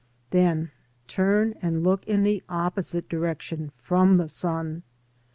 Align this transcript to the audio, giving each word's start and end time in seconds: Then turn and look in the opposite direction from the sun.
Then 0.31 0.71
turn 1.07 1.53
and 1.61 1.83
look 1.83 2.07
in 2.07 2.23
the 2.23 2.41
opposite 2.49 3.07
direction 3.07 3.71
from 3.77 4.17
the 4.17 4.27
sun. 4.27 4.81